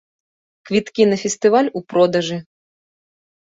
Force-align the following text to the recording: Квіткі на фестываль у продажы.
Квіткі 0.69 1.05
на 1.09 1.19
фестываль 1.23 1.69
у 1.81 1.83
продажы. 1.95 2.39